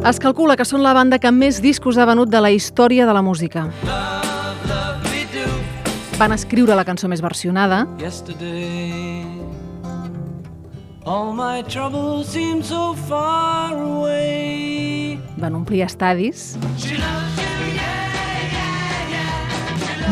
Es 0.00 0.16
calcula 0.16 0.56
que 0.56 0.64
són 0.64 0.80
la 0.80 0.94
banda 0.96 1.18
que 1.20 1.28
més 1.28 1.58
discos 1.60 1.98
ha 2.00 2.06
venut 2.08 2.30
de 2.32 2.40
la 2.40 2.48
història 2.50 3.04
de 3.04 3.12
la 3.12 3.20
música. 3.20 3.66
Van 6.16 6.32
escriure 6.32 6.72
la 6.76 6.86
cançó 6.88 7.08
més 7.08 7.20
versionada. 7.20 7.82
Yesterday, 8.00 9.20
all 11.04 11.34
my 11.36 11.60
troubles 11.68 12.32
seem 12.32 12.62
so 12.64 12.94
far 13.08 13.76
away. 13.76 15.18
Van 15.36 15.54
omplir 15.60 15.84
estadis. 15.84 16.56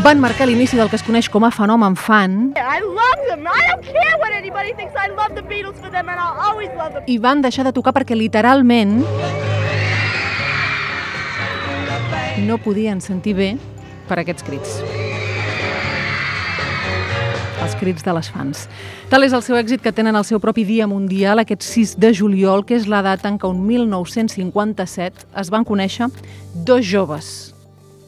Van 0.05 0.21
marcar 0.21 0.47
l'inici 0.47 0.77
del 0.77 0.93
que 0.93 1.01
es 1.01 1.03
coneix 1.03 1.27
com 1.33 1.43
a 1.43 1.51
fenomen 1.51 1.97
fan 1.99 2.53
I 2.55 2.79
love 2.85 3.25
them. 3.27 3.49
I 3.49 3.65
don't 3.73 3.83
care 3.83 4.15
what 4.21 4.33
anybody 4.37 4.77
thinks. 4.77 4.95
I 4.95 5.09
love 5.11 5.35
the 5.35 5.43
Beatles 5.43 5.81
for 5.81 5.91
them, 5.91 6.09
and 6.09 6.21
I'll 6.21 6.39
always 6.39 6.69
love 6.77 6.93
them. 6.93 7.03
i 7.09 7.19
van 7.19 7.41
deixar 7.43 7.65
de 7.65 7.73
tocar 7.73 7.97
perquè 7.97 8.15
literalment 8.15 9.01
no 12.47 12.59
podien 12.63 13.01
sentir 13.01 13.35
bé 13.39 13.51
per 14.09 14.21
aquests 14.23 14.45
crits. 14.47 14.79
Els 17.59 17.75
crits 17.81 18.05
de 18.07 18.15
les 18.17 18.31
fans. 18.33 18.65
Tal 19.11 19.27
és 19.27 19.35
el 19.37 19.43
seu 19.45 19.59
èxit 19.59 19.83
que 19.85 19.93
tenen 19.93 20.17
el 20.17 20.25
seu 20.25 20.41
propi 20.41 20.65
dia 20.65 20.87
mundial, 20.89 21.43
aquest 21.43 21.67
6 21.67 21.97
de 22.01 22.13
juliol, 22.15 22.65
que 22.65 22.79
és 22.79 22.89
la 22.89 23.03
data 23.05 23.29
en 23.29 23.39
què 23.41 23.49
un 23.51 23.61
1957 23.67 25.29
es 25.43 25.53
van 25.53 25.67
conèixer 25.69 26.09
dos 26.55 26.87
joves 26.87 27.53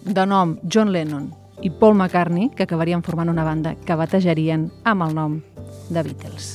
de 0.05 0.25
nom 0.27 0.57
John 0.65 0.93
Lennon 0.95 1.29
i 1.61 1.71
Paul 1.71 1.99
McCartney, 1.99 2.49
que 2.57 2.65
acabarien 2.65 3.03
formant 3.05 3.29
una 3.29 3.45
banda 3.45 3.75
que 3.85 3.97
batejarien 3.97 4.71
amb 4.85 5.09
el 5.09 5.15
nom 5.15 5.41
de 5.91 6.03
Beatles. 6.07 6.55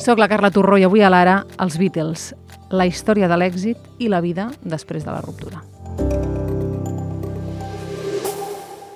Soc 0.00 0.18
la 0.20 0.28
Carla 0.28 0.52
Torró 0.52 0.78
i 0.80 0.84
avui 0.84 1.04
a 1.04 1.12
l'Ara, 1.12 1.42
els 1.60 1.76
Beatles, 1.80 2.32
la 2.72 2.88
història 2.88 3.28
de 3.28 3.38
l'èxit 3.40 4.00
i 4.00 4.10
la 4.12 4.20
vida 4.24 4.50
després 4.64 5.04
de 5.04 5.12
la 5.12 5.22
ruptura. 5.24 5.73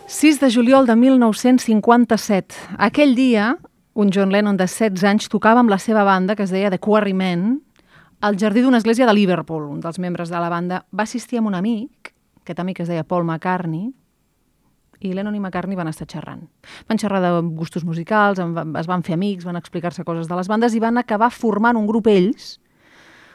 6 0.08 0.40
de 0.40 0.50
juliol 0.50 0.86
de 0.86 0.96
1957. 0.96 2.54
Aquell 2.78 3.14
dia, 3.14 3.58
un 3.92 4.08
John 4.08 4.32
Lennon 4.32 4.56
de 4.56 4.64
16 4.64 5.04
anys 5.04 5.26
tocava 5.28 5.60
amb 5.60 5.68
la 5.68 5.76
seva 5.76 6.00
banda, 6.00 6.32
que 6.32 6.46
es 6.46 6.50
deia 6.50 6.70
The 6.72 6.78
Quarrymen, 6.80 7.58
al 8.24 8.38
jardí 8.40 8.62
d'una 8.64 8.78
església 8.80 9.04
de 9.04 9.12
Liverpool. 9.12 9.66
Un 9.68 9.82
dels 9.84 9.98
membres 10.00 10.32
de 10.32 10.40
la 10.40 10.48
banda 10.48 10.86
va 10.96 11.04
assistir 11.04 11.42
amb 11.42 11.50
un 11.52 11.58
amic, 11.58 12.14
aquest 12.40 12.62
amic 12.64 12.80
es 12.80 12.88
deia 12.88 13.04
Paul 13.04 13.26
McCartney, 13.26 13.90
i 15.04 15.12
Lennon 15.12 15.36
i 15.36 15.42
McCartney 15.42 15.76
van 15.76 15.92
estar 15.92 16.08
xerrant. 16.08 16.48
Van 16.88 16.96
xerrar 16.98 17.20
de 17.20 17.34
gustos 17.60 17.84
musicals, 17.84 18.40
es 18.40 18.88
van 18.88 19.04
fer 19.04 19.18
amics, 19.18 19.44
van 19.44 19.60
explicar-se 19.60 20.08
coses 20.08 20.26
de 20.26 20.40
les 20.40 20.48
bandes 20.48 20.72
i 20.72 20.80
van 20.80 20.96
acabar 20.96 21.28
formant 21.28 21.76
un 21.76 21.86
grup 21.86 22.08
ells, 22.08 22.56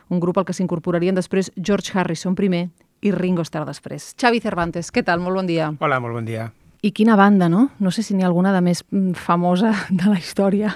un 0.10 0.20
grup 0.20 0.42
al 0.42 0.50
que 0.50 0.58
s'incorporarien 0.58 1.14
després 1.14 1.54
George 1.54 1.94
Harrison 1.94 2.34
primer 2.34 2.72
i 3.06 3.14
Ringo 3.14 3.46
Starr 3.46 3.70
després. 3.70 4.16
Xavi 4.18 4.42
Cervantes, 4.42 4.90
què 4.90 5.06
tal? 5.06 5.22
Molt 5.22 5.38
bon 5.38 5.54
dia. 5.54 5.70
Hola, 5.80 6.02
molt 6.02 6.18
bon 6.18 6.26
dia. 6.26 6.50
I 6.84 6.92
quina 6.92 7.16
banda, 7.16 7.48
no? 7.48 7.70
No 7.80 7.92
sé 7.95 8.03
si 8.03 8.12
n'hi 8.12 8.26
ha 8.26 8.28
alguna 8.28 8.52
de 8.52 8.59
més 8.59 8.81
mm, 8.84 9.16
famosa 9.16 9.72
de 9.89 10.03
la 10.03 10.17
història. 10.20 10.73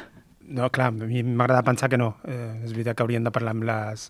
No, 0.48 0.70
clar, 0.72 0.94
a 0.96 1.08
mi 1.10 1.20
m'agrada 1.28 1.66
pensar 1.68 1.90
que 1.92 2.00
no. 2.00 2.14
Eh, 2.24 2.64
és 2.64 2.72
veritat 2.72 2.96
que 2.96 3.04
hauríem 3.04 3.26
de 3.28 3.34
parlar 3.36 3.52
amb 3.52 3.68
les 3.68 4.08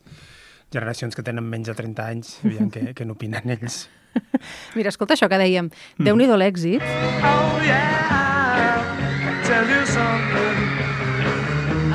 generacions 0.70 1.18
que 1.18 1.26
tenen 1.26 1.48
menys 1.50 1.72
de 1.72 1.74
30 1.74 2.06
anys, 2.06 2.36
aviam 2.46 2.70
què, 2.70 2.94
què 2.94 3.08
n'opinen 3.08 3.50
ells. 3.58 3.88
Mira, 4.78 4.94
escolta 4.94 5.18
això 5.18 5.26
que 5.32 5.42
dèiem. 5.42 5.72
Déu-n'hi-do 5.98 6.38
l'èxit. 6.38 6.86
Oh 6.86 7.66
yeah, 7.66 8.14
I'll 8.14 9.42
tell 9.50 9.66
you 9.66 9.82
something. 9.90 10.56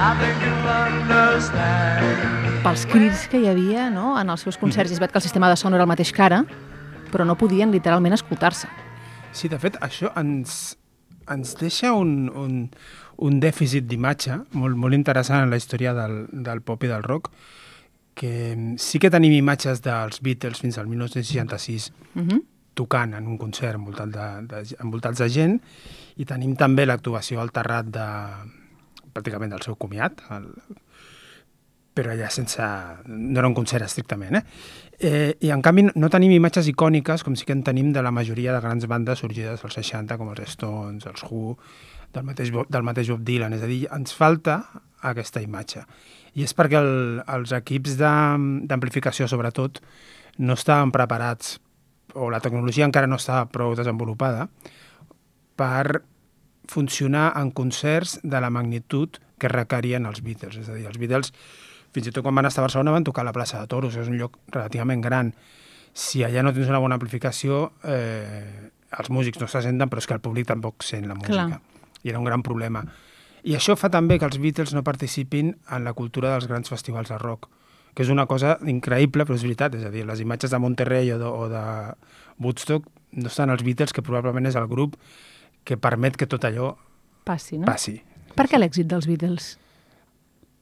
I 0.03 0.13
think 0.19 0.43
you'll 0.43 0.71
understand. 0.83 2.63
Pels 2.67 2.89
crits 2.91 3.29
que 3.31 3.39
hi 3.39 3.47
havia 3.55 3.87
no? 3.95 4.17
en 4.19 4.35
els 4.35 4.43
seus 4.43 4.59
concerts. 4.59 4.91
I 4.91 4.99
és 4.99 5.03
veritat 5.03 5.15
que 5.15 5.23
el 5.23 5.31
sistema 5.31 5.51
de 5.51 5.63
son 5.63 5.79
era 5.79 5.87
el 5.87 5.95
mateix 5.95 6.11
que 6.11 6.27
ara, 6.27 6.43
però 7.15 7.23
no 7.23 7.39
podien 7.39 7.71
literalment 7.71 8.19
escoltar-se. 8.19 8.67
Sí, 9.33 9.49
de 9.49 9.59
fet, 9.59 9.79
això 9.85 10.13
ens, 10.21 10.77
ens 11.33 11.57
deixa 11.61 11.93
un, 11.97 12.29
un, 12.37 12.69
un 13.25 13.41
dèficit 13.41 13.89
d'imatge 13.89 14.39
molt, 14.53 14.77
molt 14.77 14.97
interessant 14.97 15.45
en 15.47 15.53
la 15.53 15.59
història 15.61 15.95
del, 15.97 16.27
del 16.33 16.63
pop 16.63 16.85
i 16.85 16.91
del 16.91 17.05
rock, 17.07 17.33
que 18.15 18.33
sí 18.77 19.01
que 19.01 19.11
tenim 19.11 19.33
imatges 19.33 19.81
dels 19.85 20.21
Beatles 20.21 20.61
fins 20.61 20.79
al 20.79 20.89
1966 20.91 21.93
Uh 22.15 22.21
-huh. 22.23 22.43
tocant 22.75 23.15
en 23.15 23.27
un 23.27 23.39
concert 23.39 23.75
envoltat 23.75 24.09
de, 24.09 24.47
de, 24.47 24.77
envoltats 24.81 25.19
de 25.19 25.29
gent 25.29 25.61
i 26.17 26.25
tenim 26.25 26.55
també 26.57 26.85
l'actuació 26.85 27.41
al 27.41 27.51
terrat 27.51 27.87
de, 27.87 28.09
pràcticament 29.15 29.53
del 29.53 29.63
seu 29.63 29.77
comiat, 29.77 30.23
el, 30.31 30.49
però 31.95 32.13
allà 32.13 32.31
sense... 32.33 32.65
no 33.07 33.39
era 33.39 33.49
un 33.49 33.55
concert 33.55 33.85
estrictament, 33.85 34.39
eh? 34.39 34.45
eh 34.99 35.37
I 35.41 35.51
en 35.53 35.63
canvi 35.63 35.89
no 35.95 36.11
tenim 36.13 36.33
imatges 36.33 36.69
icòniques 36.73 37.25
com 37.25 37.37
sí 37.37 37.45
que 37.49 37.57
en 37.57 37.65
tenim 37.67 37.93
de 37.93 38.03
la 38.03 38.13
majoria 38.15 38.55
de 38.55 38.61
grans 38.65 38.87
bandes 38.89 39.25
sorgides 39.25 39.65
als 39.65 39.77
60, 39.81 40.17
com 40.17 40.31
els 40.33 40.55
Stones, 40.55 41.07
els 41.07 41.25
Who, 41.29 41.59
del 42.13 42.25
mateix, 42.29 42.53
del 42.53 42.87
mateix 42.87 43.11
Bob 43.13 43.27
Dylan, 43.27 43.57
és 43.57 43.65
a 43.65 43.69
dir, 43.71 43.83
ens 43.93 44.15
falta 44.17 44.63
aquesta 45.03 45.43
imatge. 45.43 45.85
I 46.39 46.47
és 46.47 46.55
perquè 46.57 46.81
el, 46.81 47.21
els 47.27 47.53
equips 47.53 47.99
d'amplificació, 48.01 49.29
sobretot, 49.29 49.83
no 50.39 50.57
estaven 50.57 50.93
preparats 50.95 51.59
o 52.15 52.31
la 52.31 52.41
tecnologia 52.41 52.87
encara 52.89 53.09
no 53.09 53.19
estava 53.21 53.49
prou 53.53 53.75
desenvolupada 53.77 54.49
per 55.57 56.03
funcionar 56.69 57.33
en 57.41 57.51
concerts 57.51 58.19
de 58.23 58.41
la 58.41 58.51
magnitud 58.51 59.19
que 59.39 59.51
requerien 59.51 60.07
els 60.07 60.23
Beatles. 60.23 60.57
És 60.61 60.69
a 60.71 60.77
dir, 60.77 60.87
els 60.89 60.99
Beatles, 61.01 61.33
fins 61.93 62.09
i 62.09 62.13
tot 62.13 62.25
quan 62.25 62.35
van 62.35 62.49
estar 62.49 62.63
a 62.63 62.67
Barcelona, 62.67 62.95
van 62.95 63.05
tocar 63.05 63.25
a 63.25 63.29
la 63.29 63.35
plaça 63.37 63.61
de 63.61 63.69
Toros, 63.71 63.97
és 64.01 64.09
un 64.09 64.19
lloc 64.21 64.39
relativament 64.53 65.03
gran. 65.05 65.33
Si 65.93 66.23
allà 66.25 66.45
no 66.45 66.55
tens 66.57 66.71
una 66.73 66.81
bona 66.81 66.97
amplificació, 66.97 67.73
eh, 67.85 68.71
els 68.99 69.11
músics 69.13 69.41
no 69.41 69.49
se 69.49 69.63
senten, 69.65 69.91
però 69.91 70.01
és 70.01 70.09
que 70.09 70.17
el 70.17 70.23
públic 70.25 70.49
tampoc 70.49 70.85
sent 70.85 71.09
la 71.09 71.17
música. 71.19 71.47
Clar. 71.49 71.61
I 72.03 72.13
era 72.13 72.19
un 72.19 72.29
gran 72.29 72.43
problema. 72.43 72.85
I 73.45 73.57
això 73.59 73.77
fa 73.77 73.91
també 73.91 74.19
que 74.19 74.29
els 74.29 74.39
Beatles 74.39 74.73
no 74.75 74.85
participin 74.87 75.57
en 75.71 75.85
la 75.85 75.93
cultura 75.99 76.33
dels 76.33 76.47
grans 76.51 76.71
festivals 76.71 77.11
de 77.11 77.19
rock, 77.19 77.49
que 77.95 78.05
és 78.07 78.11
una 78.13 78.27
cosa 78.27 78.57
increïble, 78.65 79.27
però 79.27 79.37
és 79.37 79.45
veritat. 79.45 79.75
És 79.75 79.85
a 79.85 79.91
dir, 79.91 80.07
les 80.09 80.23
imatges 80.23 80.51
de 80.51 80.61
Monterrey 80.63 81.13
o 81.13 81.19
de, 81.19 81.29
o 81.29 81.49
de 81.51 81.63
Woodstock 82.39 82.87
no 83.13 83.29
estan 83.29 83.51
els 83.51 83.65
Beatles, 83.67 83.93
que 83.93 84.05
probablement 84.05 84.49
és 84.49 84.57
el 84.57 84.69
grup 84.71 84.97
que 85.65 85.77
permet 85.77 86.17
que 86.17 86.27
tot 86.27 86.45
allò 86.49 86.73
Passi, 87.25 87.59
no? 87.59 87.69
passi. 87.69 88.01
Per 88.35 88.49
què 88.51 88.59
l'èxit 88.59 88.89
dels 88.91 89.07
Beatles? 89.07 89.53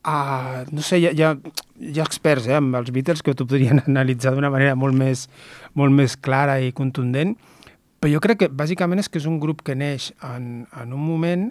Ah, 0.02 0.64
no 0.72 0.80
sé, 0.80 0.98
hi 0.98 1.06
ha, 1.10 1.12
hi 1.12 1.22
ha, 1.22 1.34
hi 1.76 1.98
ha 2.00 2.04
experts 2.06 2.46
eh, 2.48 2.56
amb 2.56 2.76
els 2.78 2.88
Beatles 2.94 3.20
que 3.20 3.34
t'ho 3.36 3.44
podrien 3.48 3.82
analitzar 3.86 4.32
d'una 4.34 4.52
manera 4.52 4.76
molt 4.78 4.96
més, 4.96 5.26
molt 5.76 5.92
més 5.92 6.16
clara 6.16 6.56
i 6.64 6.72
contundent, 6.76 7.34
però 8.00 8.14
jo 8.14 8.22
crec 8.24 8.40
que 8.40 8.48
bàsicament 8.48 9.02
és 9.02 9.10
que 9.12 9.20
és 9.20 9.28
un 9.28 9.36
grup 9.42 9.60
que 9.66 9.76
neix 9.76 10.08
en, 10.24 10.64
en 10.72 10.96
un 10.96 11.04
moment 11.04 11.50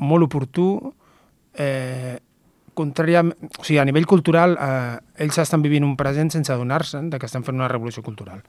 molt 0.00 0.24
oportú, 0.30 0.94
eh, 1.60 2.16
o 2.80 2.86
sigui, 2.96 3.76
a 3.76 3.84
nivell 3.84 4.06
cultural, 4.08 4.56
eh, 4.56 4.96
ells 5.20 5.36
estan 5.42 5.60
vivint 5.60 5.84
un 5.84 5.98
present 6.00 6.32
sense 6.32 6.48
adonar-se'n 6.52 7.10
que 7.12 7.28
estan 7.28 7.44
fent 7.44 7.58
una 7.58 7.68
revolució 7.68 8.00
cultural. 8.02 8.40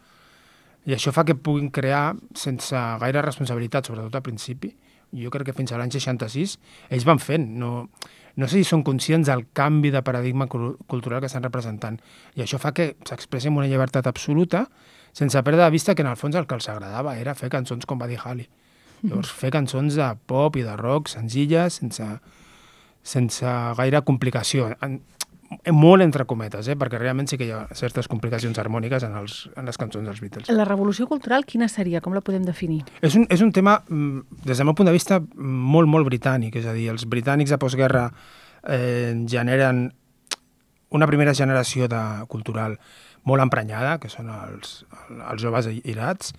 I 0.87 0.95
això 0.95 1.11
fa 1.11 1.25
que 1.27 1.35
puguin 1.35 1.67
crear 1.69 2.15
sense 2.33 2.71
gaire 3.03 3.21
responsabilitat, 3.21 3.85
sobretot 3.85 4.15
al 4.15 4.23
principi. 4.23 4.71
Jo 5.11 5.29
crec 5.29 5.49
que 5.49 5.57
fins 5.57 5.73
a 5.73 5.77
l'any 5.81 5.91
66 5.91 6.55
ells 6.89 7.05
van 7.05 7.19
fent. 7.19 7.49
No, 7.59 7.89
no 8.35 8.47
sé 8.47 8.61
si 8.61 8.63
són 8.69 8.83
conscients 8.83 9.27
del 9.27 9.45
canvi 9.53 9.91
de 9.91 10.01
paradigma 10.01 10.47
cul- 10.47 10.77
cultural 10.87 11.19
que 11.19 11.27
estan 11.27 11.43
representant. 11.43 11.99
I 12.35 12.41
això 12.45 12.59
fa 12.59 12.71
que 12.73 12.95
s'expressi 13.07 13.49
amb 13.51 13.57
una 13.59 13.67
llibertat 13.67 14.07
absoluta 14.07 14.67
sense 15.13 15.41
perdre 15.43 15.63
de 15.63 15.69
vista 15.71 15.93
que 15.95 16.01
en 16.01 16.07
el 16.07 16.15
fons 16.15 16.35
el 16.39 16.47
que 16.47 16.55
els 16.55 16.69
agradava 16.71 17.17
era 17.19 17.35
fer 17.35 17.49
cançons 17.51 17.85
com 17.85 17.99
va 17.99 18.07
dir 18.07 18.19
Halley. 18.23 18.47
Llavors, 19.03 19.31
fer 19.33 19.49
cançons 19.51 19.95
de 19.97 20.07
pop 20.29 20.55
i 20.55 20.61
de 20.63 20.75
rock 20.77 21.09
senzilles, 21.09 21.73
sense, 21.81 22.05
sense 23.03 23.53
gaire 23.77 24.01
complicació. 24.05 24.69
En, 24.81 24.99
molt 25.73 26.03
entre 26.03 26.25
cometes, 26.25 26.67
eh? 26.71 26.77
perquè 26.79 26.99
realment 26.99 27.27
sí 27.29 27.37
que 27.39 27.47
hi 27.47 27.51
ha 27.53 27.65
certes 27.75 28.07
complicacions 28.11 28.57
harmòniques 28.61 29.03
en, 29.07 29.15
els, 29.19 29.43
en 29.59 29.67
les 29.67 29.77
cançons 29.79 30.07
dels 30.07 30.21
Beatles. 30.23 30.51
La 30.53 30.65
revolució 30.67 31.07
cultural 31.09 31.45
quina 31.45 31.67
seria? 31.71 32.01
Com 32.01 32.15
la 32.15 32.23
podem 32.25 32.45
definir? 32.47 32.81
És 33.03 33.17
un, 33.19 33.27
és 33.29 33.43
un 33.43 33.51
tema, 33.55 33.77
mm, 33.87 34.41
des 34.45 34.57
del 34.57 34.69
meu 34.69 34.77
punt 34.77 34.87
de 34.87 34.95
vista, 34.95 35.19
molt, 35.19 35.91
molt 35.91 36.07
britànic. 36.07 36.55
És 36.61 36.67
a 36.69 36.75
dir, 36.77 36.87
els 36.93 37.05
britànics 37.09 37.51
de 37.51 37.59
postguerra 37.61 38.07
eh, 38.63 39.13
generen 39.27 39.89
una 40.91 41.07
primera 41.07 41.33
generació 41.33 41.87
de 41.91 42.01
cultural 42.31 42.77
molt 43.27 43.43
emprenyada, 43.43 43.97
que 44.01 44.09
són 44.09 44.31
els, 44.33 44.81
els 45.11 45.41
joves 45.41 45.67
irats, 45.83 46.33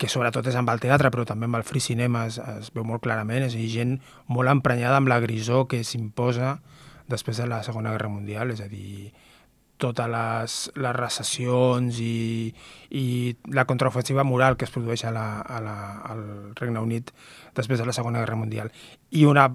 que 0.00 0.08
sobretot 0.08 0.46
és 0.48 0.56
amb 0.56 0.70
el 0.72 0.80
teatre, 0.80 1.10
però 1.12 1.26
també 1.28 1.48
amb 1.48 1.58
el 1.58 1.66
free 1.68 1.84
cinema 1.84 2.24
es, 2.28 2.38
es 2.40 2.70
veu 2.72 2.86
molt 2.88 3.02
clarament, 3.04 3.44
és 3.44 3.56
a 3.56 3.60
dir, 3.60 3.68
gent 3.72 3.98
molt 4.32 4.48
emprenyada 4.48 4.96
amb 5.00 5.10
la 5.12 5.20
grisó 5.20 5.66
que 5.68 5.82
s'imposa 5.84 6.58
després 7.10 7.42
de 7.42 7.48
la 7.50 7.62
Segona 7.66 7.92
Guerra 7.94 8.12
Mundial, 8.12 8.54
és 8.54 8.62
a 8.64 8.68
dir, 8.70 9.10
totes 9.80 10.10
les, 10.12 10.56
les 10.76 10.96
recessions 10.96 11.98
i, 12.04 12.50
i 12.92 13.04
la 13.56 13.64
contraofensiva 13.64 14.26
moral 14.28 14.58
que 14.60 14.68
es 14.68 14.74
produeix 14.74 15.06
a 15.08 15.12
la, 15.14 15.26
a 15.40 15.60
la, 15.64 15.76
al 16.12 16.22
Regne 16.58 16.82
Unit 16.84 17.10
després 17.56 17.80
de 17.80 17.88
la 17.88 17.96
Segona 17.96 18.20
Guerra 18.20 18.38
Mundial. 18.38 18.70
I 19.16 19.24
una 19.26 19.48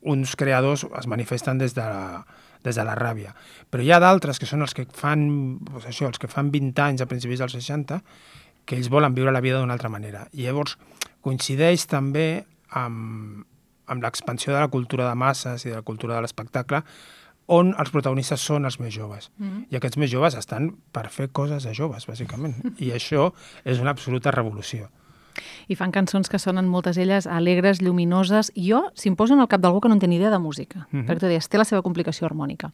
uns 0.00 0.36
creadors 0.36 0.86
es 0.96 1.06
manifesten 1.10 1.58
des 1.58 1.74
de 1.76 1.84
la, 1.84 2.24
des 2.64 2.76
de 2.76 2.84
la 2.84 2.94
ràbia. 2.96 3.34
Però 3.68 3.84
hi 3.84 3.90
ha 3.92 4.00
d'altres 4.00 4.40
que 4.40 4.48
són 4.48 4.64
els 4.64 4.72
que 4.76 4.86
fan, 4.86 5.26
doncs 5.66 5.90
això, 5.90 6.08
els 6.08 6.20
que 6.20 6.30
fan 6.30 6.50
20 6.54 6.86
anys 6.86 7.04
a 7.04 7.08
principis 7.10 7.42
dels 7.42 7.56
60, 7.58 8.00
que 8.64 8.78
ells 8.78 8.88
volen 8.92 9.14
viure 9.16 9.32
la 9.32 9.42
vida 9.44 9.60
d'una 9.60 9.76
altra 9.76 9.92
manera. 9.92 10.26
I 10.32 10.48
llavors 10.48 10.78
coincideix 11.20 11.84
també 11.90 12.44
amb, 12.70 13.44
amb 13.90 14.04
l'expansió 14.06 14.54
de 14.54 14.60
la 14.60 14.70
cultura 14.72 15.08
de 15.08 15.16
masses 15.18 15.66
i 15.66 15.72
de 15.72 15.80
la 15.80 15.86
cultura 15.86 16.16
de 16.16 16.22
l'espectacle, 16.24 16.82
on 17.50 17.74
els 17.82 17.90
protagonistes 17.90 18.42
són 18.46 18.64
els 18.64 18.78
més 18.78 18.94
joves. 18.94 19.30
Mm 19.36 19.48
-hmm. 19.48 19.66
I 19.70 19.76
aquests 19.76 19.98
més 19.98 20.10
joves 20.10 20.34
estan 20.34 20.76
per 20.92 21.08
fer 21.08 21.28
coses 21.32 21.64
de 21.64 21.74
joves, 21.74 22.06
bàsicament. 22.06 22.54
I 22.78 22.92
això 22.92 23.32
és 23.64 23.80
una 23.80 23.90
absoluta 23.90 24.30
revolució. 24.30 24.88
I 25.68 25.74
fan 25.74 25.90
cançons 25.90 26.28
que 26.28 26.38
sonen 26.38 26.68
moltes 26.68 26.96
elles 26.96 27.26
alegres, 27.26 27.80
lluminoses. 27.80 28.52
I 28.54 28.70
jo, 28.70 28.90
si 28.94 29.08
em 29.08 29.16
posen 29.16 29.40
al 29.40 29.48
cap 29.48 29.60
d'algú 29.60 29.80
que 29.80 29.88
no 29.88 29.94
en 29.94 30.00
té 30.00 30.08
ni 30.08 30.16
idea 30.16 30.30
de 30.30 30.38
música, 30.38 30.86
mm 30.90 31.00
-hmm. 31.00 31.06
perquè 31.06 31.20
tu 31.20 31.26
deies, 31.26 31.48
té 31.48 31.58
la 31.58 31.64
seva 31.64 31.82
complicació 31.82 32.26
harmònica. 32.26 32.72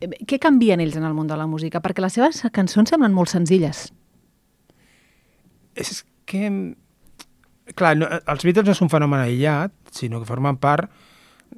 Eh, 0.00 0.08
Què 0.26 0.38
canvien 0.38 0.80
ells 0.80 0.96
en 0.96 1.04
el 1.04 1.14
món 1.14 1.26
de 1.26 1.36
la 1.36 1.46
música? 1.46 1.80
Perquè 1.80 2.00
les 2.00 2.12
seves 2.12 2.42
cançons 2.52 2.88
semblen 2.88 3.12
molt 3.12 3.28
senzilles. 3.28 3.92
És 5.74 6.04
que... 6.24 6.74
Clar, 7.74 7.96
no, 7.96 8.08
els 8.08 8.44
Beatles 8.44 8.66
no 8.66 8.72
és 8.72 8.80
un 8.84 8.90
fenomen 8.92 9.20
aïllat, 9.20 9.72
sinó 9.92 10.20
que 10.20 10.28
formen 10.28 10.56
part 10.56 10.90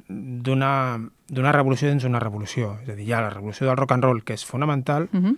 d'una 0.08 1.52
revolució 1.52 1.90
dins 1.90 2.02
d'una 2.02 2.22
revolució. 2.22 2.76
És 2.82 2.90
a 2.90 2.96
dir, 2.96 3.06
hi 3.08 3.12
ha 3.12 3.22
la 3.24 3.30
revolució 3.30 3.66
del 3.68 3.78
rock 3.78 3.96
and 3.96 4.06
roll, 4.06 4.24
que 4.24 4.34
és 4.34 4.44
fonamental, 4.44 5.08
Mm 5.12 5.24
-hmm. 5.24 5.36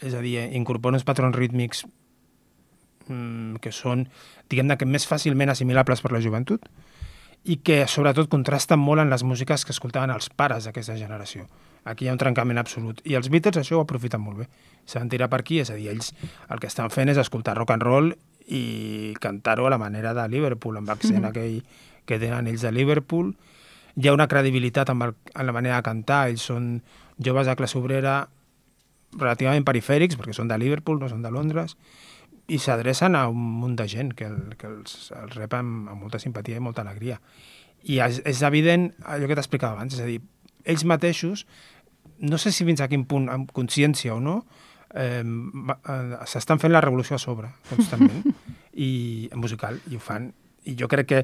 és 0.00 0.14
a 0.14 0.20
dir, 0.20 0.38
incorpora 0.52 0.94
uns 0.94 1.04
patrons 1.04 1.34
rítmics 1.36 1.86
mm, 3.08 3.56
que 3.56 3.72
són, 3.72 4.08
diguem-ne, 4.48 4.76
que 4.76 4.86
més 4.86 5.08
fàcilment 5.08 5.50
assimilables 5.50 6.00
per 6.00 6.12
la 6.12 6.20
joventut 6.20 6.68
i 7.44 7.56
que, 7.56 7.86
sobretot, 7.86 8.28
contrasten 8.28 8.78
molt 8.78 9.00
en 9.00 9.10
les 9.10 9.22
músiques 9.22 9.64
que 9.64 9.72
escoltaven 9.72 10.10
els 10.10 10.28
pares 10.28 10.64
d'aquesta 10.64 10.96
generació. 10.96 11.46
Aquí 11.84 12.04
hi 12.04 12.08
ha 12.08 12.12
un 12.12 12.18
trencament 12.18 12.58
absolut. 12.58 13.00
I 13.04 13.14
els 13.14 13.30
Beatles 13.30 13.56
això 13.56 13.78
ho 13.78 13.80
aprofiten 13.80 14.20
molt 14.20 14.38
bé. 14.38 14.48
Se 14.84 14.98
van 14.98 15.08
tirar 15.08 15.28
per 15.30 15.40
aquí, 15.40 15.60
és 15.60 15.70
a 15.70 15.74
dir, 15.74 15.88
ells 15.88 16.12
el 16.50 16.58
que 16.58 16.66
estan 16.66 16.90
fent 16.90 17.08
és 17.08 17.16
escoltar 17.16 17.56
rock 17.56 17.70
and 17.70 17.82
roll 17.82 18.14
i 18.48 19.14
cantar-ho 19.20 19.66
a 19.66 19.70
la 19.70 19.78
manera 19.78 20.14
de 20.16 20.24
Liverpool, 20.28 20.76
amb 20.76 20.88
l'accent 20.88 21.20
mm 21.20 21.24
-hmm. 21.24 21.28
aquell 21.28 21.62
que 22.06 22.18
tenen 22.18 22.46
ells 22.46 22.62
de 22.62 22.72
Liverpool. 22.72 23.34
Hi 23.96 24.08
ha 24.08 24.12
una 24.12 24.28
credibilitat 24.28 24.90
amb, 24.90 25.02
el, 25.02 25.14
amb 25.34 25.46
la 25.46 25.52
manera 25.52 25.76
de 25.76 25.82
cantar. 25.82 26.28
Ells 26.28 26.42
són 26.42 26.82
joves 27.18 27.46
de 27.46 27.56
classe 27.56 27.78
obrera 27.78 28.28
relativament 29.12 29.64
perifèrics, 29.64 30.16
perquè 30.16 30.32
són 30.32 30.48
de 30.48 30.58
Liverpool, 30.58 30.98
no 31.00 31.08
són 31.08 31.22
de 31.22 31.30
Londres, 31.30 31.76
i 32.48 32.58
s'adrecen 32.58 33.14
a 33.14 33.26
un 33.28 33.60
munt 33.60 33.76
de 33.76 33.86
gent 33.88 34.14
que, 34.16 34.24
el, 34.24 34.56
que 34.56 34.66
els, 34.66 35.12
els 35.12 35.34
rep 35.36 35.54
amb, 35.54 35.88
amb 35.88 36.00
molta 36.00 36.18
simpatia 36.18 36.56
i 36.56 36.64
molta 36.64 36.82
alegria. 36.82 37.20
I 37.84 38.00
és, 38.04 38.22
és 38.24 38.42
evident 38.42 38.92
allò 39.04 39.28
que 39.28 39.36
t'explicava 39.38 39.76
abans, 39.76 39.94
és 39.94 40.00
a 40.00 40.08
dir, 40.08 40.20
ells 40.64 40.84
mateixos, 40.84 41.46
no 42.18 42.38
sé 42.38 42.52
si 42.52 42.64
fins 42.64 42.80
a 42.80 42.88
quin 42.88 43.04
punt, 43.08 43.28
amb 43.32 43.52
consciència 43.54 44.14
o 44.14 44.20
no, 44.20 44.42
eh, 44.94 45.22
s'estan 46.26 46.60
fent 46.60 46.72
la 46.72 46.82
revolució 46.84 47.16
a 47.16 47.22
sobre, 47.22 47.50
constantment, 47.68 48.24
i 48.88 49.28
musical, 49.34 49.80
i 49.90 49.98
ho 49.98 50.02
fan. 50.02 50.30
I 50.68 50.74
jo 50.76 50.88
crec 50.90 51.08
que 51.08 51.20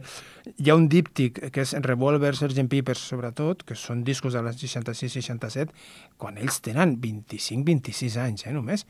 hi 0.56 0.70
ha 0.70 0.76
un 0.78 0.86
díptic, 0.88 1.40
que 1.52 1.64
és 1.64 1.74
Revolver, 1.84 2.32
Sgt. 2.36 2.64
Pepper, 2.70 2.96
sobretot, 2.96 3.64
que 3.68 3.76
són 3.76 4.04
discos 4.06 4.36
de 4.36 4.42
l'any 4.44 4.56
66-67, 4.56 5.74
quan 6.20 6.38
ells 6.40 6.62
tenen 6.64 6.96
25-26 7.02 8.16
anys, 8.22 8.46
eh, 8.46 8.54
només. 8.56 8.86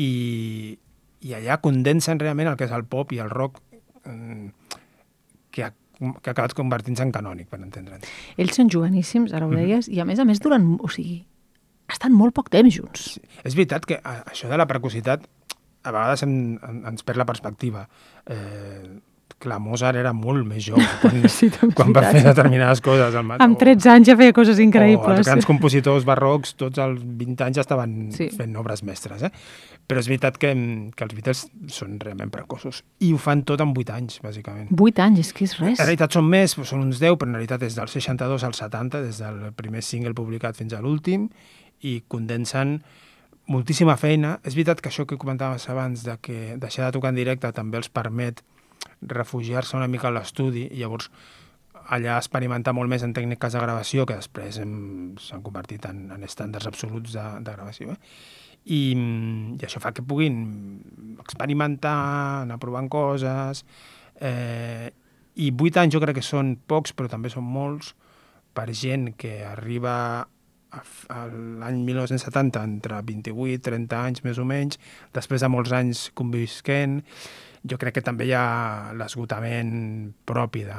I, 0.00 0.78
I 1.26 1.36
allà 1.36 1.58
condensen 1.60 2.22
realment 2.22 2.48
el 2.48 2.56
que 2.56 2.68
és 2.68 2.72
el 2.76 2.86
pop 2.88 3.12
i 3.12 3.20
el 3.20 3.28
rock 3.32 3.60
mm, 4.06 4.76
que 5.50 5.66
ha, 5.66 5.72
que 5.72 6.30
ha 6.30 6.32
acabat 6.32 6.54
convertint-se 6.56 7.04
en 7.04 7.12
canònic, 7.12 7.50
per 7.50 7.60
entendre'ns. 7.60 8.08
Ells 8.40 8.56
són 8.56 8.70
joveníssims, 8.72 9.34
ara 9.36 9.50
ho 9.50 9.52
deies, 9.52 9.90
i 9.90 10.00
a 10.00 10.08
més 10.08 10.22
a 10.22 10.24
més 10.28 10.40
duren... 10.40 10.78
O 10.80 10.88
sigui, 10.88 11.20
estan 11.92 12.12
molt 12.16 12.34
poc 12.34 12.48
temps 12.50 12.72
junts. 12.74 13.14
Sí. 13.16 13.22
És 13.44 13.54
veritat 13.58 13.84
que 13.86 14.00
això 14.04 14.48
de 14.50 14.56
la 14.60 14.66
precocitat 14.70 15.26
a 15.82 15.90
vegades 15.92 16.22
em, 16.26 16.34
en, 16.62 16.82
ens 16.90 17.02
perd 17.06 17.18
la 17.22 17.24
perspectiva. 17.28 17.86
Eh, 18.26 18.98
clar, 19.40 19.56
Mozart 19.64 19.96
era 19.96 20.10
molt 20.12 20.44
més 20.44 20.60
jove 20.66 20.84
quan, 21.00 21.22
Sí, 21.32 21.48
quan 21.74 21.94
va 21.96 22.02
fer 22.12 22.20
determinades 22.26 22.82
coses. 22.84 23.14
Al 23.16 23.24
mat- 23.24 23.40
Amb 23.40 23.56
13 23.58 23.88
anys 23.94 24.10
ja 24.10 24.16
feia 24.20 24.34
coses 24.36 24.58
O 24.58 24.62
increïbles. 24.62 25.22
els 25.22 25.30
grans 25.30 25.46
compositors 25.48 26.04
barrocs, 26.04 26.52
tots 26.60 26.78
als 26.82 27.00
20 27.00 27.46
anys 27.46 27.56
ja 27.56 27.64
estaven 27.64 28.10
Sí. 28.12 28.28
fent 28.36 28.56
obres 28.60 28.82
mestres. 28.84 29.22
Eh? 29.24 29.30
Però 29.88 29.98
és 29.98 30.06
veritat 30.06 30.36
que, 30.38 30.50
que 30.94 31.02
els 31.06 31.14
Beatles 31.16 31.46
són 31.72 31.96
realment 31.98 32.28
precoços. 32.30 32.84
I 33.00 33.14
ho 33.14 33.18
fan 33.18 33.40
tot 33.48 33.60
en 33.64 33.72
8 33.72 33.90
anys, 33.96 34.20
bàsicament. 34.22 34.68
8 34.76 35.00
anys, 35.02 35.18
és 35.24 35.32
que 35.32 35.44
és 35.48 35.56
res. 35.58 35.80
En 35.80 35.86
realitat 35.86 36.12
són 36.14 36.28
més, 36.30 36.52
són 36.60 36.84
uns 36.84 37.00
10, 37.00 37.16
però 37.18 37.26
en 37.32 37.40
realitat 37.40 37.64
és 37.66 37.74
del 37.80 37.88
62 37.90 38.44
al 38.44 38.54
70, 38.54 39.00
des 39.02 39.18
del 39.24 39.48
primer 39.56 39.82
single 39.82 40.12
publicat 40.14 40.54
fins 40.60 40.76
a 40.76 40.82
l'últim, 40.84 41.30
i 41.86 42.00
condensen 42.08 42.78
moltíssima 43.50 43.96
feina. 43.98 44.38
És 44.46 44.54
veritat 44.54 44.80
que 44.80 44.90
això 44.92 45.06
que 45.06 45.18
comentaves 45.18 45.68
abans, 45.72 46.04
de 46.06 46.16
que 46.22 46.56
deixar 46.60 46.88
de 46.88 46.96
tocar 46.98 47.14
en 47.14 47.20
directe 47.20 47.50
també 47.56 47.80
els 47.80 47.90
permet 47.90 48.44
refugiar-se 49.00 49.76
una 49.76 49.88
mica 49.88 50.08
a 50.08 50.14
l'estudi 50.14 50.66
i 50.68 50.82
llavors 50.82 51.10
allà 51.90 52.18
experimentar 52.20 52.74
molt 52.76 52.90
més 52.90 53.02
en 53.02 53.14
tècniques 53.16 53.54
de 53.54 53.62
gravació 53.62 54.04
que 54.06 54.18
després 54.18 54.60
s'han 54.60 55.42
convertit 55.42 55.88
en, 55.90 56.04
en 56.14 56.26
estàndards 56.26 56.68
absoluts 56.70 57.16
de, 57.16 57.24
de 57.42 57.54
gravació. 57.56 57.96
Eh? 57.96 57.98
I, 58.70 58.80
I 59.56 59.64
això 59.66 59.80
fa 59.82 59.94
que 59.96 60.04
puguin 60.06 60.40
experimentar, 61.20 62.46
anar 62.46 62.60
provant 62.62 62.90
coses... 62.92 63.64
Eh, 64.20 64.90
I 65.40 65.46
vuit 65.56 65.76
anys 65.78 65.94
jo 65.94 66.00
crec 66.02 66.18
que 66.18 66.24
són 66.26 66.50
pocs, 66.68 66.92
però 66.92 67.08
també 67.08 67.30
són 67.32 67.46
molts, 67.48 67.94
per 68.52 68.66
gent 68.76 69.14
que 69.16 69.38
arriba 69.46 70.26
l'any 71.60 71.80
1970 71.86 72.62
entre 72.62 73.00
28 73.06 73.54
i 73.54 73.58
30 73.58 74.02
anys 74.10 74.24
més 74.26 74.38
o 74.38 74.46
menys, 74.46 74.78
després 75.16 75.42
de 75.42 75.50
molts 75.50 75.72
anys 75.74 76.04
convisquent, 76.14 77.00
jo 77.66 77.78
crec 77.80 77.98
que 77.98 78.04
també 78.06 78.28
hi 78.28 78.36
ha 78.36 78.92
l'esgotament 78.96 79.74
propi 80.28 80.64
de 80.68 80.78